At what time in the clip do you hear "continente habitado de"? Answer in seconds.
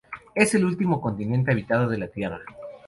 0.99-1.99